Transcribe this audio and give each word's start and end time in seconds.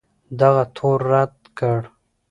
دغه 0.39 0.63
تور 0.75 0.99
رد 1.11 1.35
کړ 1.57 1.79